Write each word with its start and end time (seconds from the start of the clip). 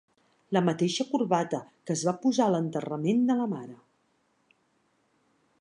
La 0.55 0.61
mateixa 0.69 1.05
corbata 1.11 1.59
que 1.89 1.95
es 1.97 2.05
va 2.09 2.15
posar 2.25 2.47
a 2.47 2.53
l'enterrament 2.55 3.23
de 3.31 3.39
la 3.43 3.49
mare. 3.55 3.79